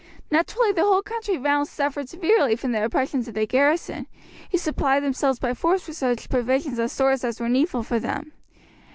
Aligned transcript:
Naturally 0.31 0.71
the 0.71 0.81
whole 0.81 1.03
country 1.03 1.37
round 1.37 1.67
suffered 1.67 2.09
severely 2.09 2.55
from 2.55 2.71
the 2.71 2.83
oppressions 2.83 3.27
of 3.27 3.35
the 3.35 3.45
garrison, 3.45 4.07
who 4.51 4.57
supplied 4.57 5.03
themselves 5.03 5.37
by 5.37 5.53
force 5.53 5.85
with 5.87 5.95
such 5.95 6.27
provisions 6.27 6.79
and 6.79 6.89
stores 6.89 7.23
as 7.23 7.39
were 7.39 7.47
needful 7.47 7.83
for 7.83 7.99
them. 7.99 8.31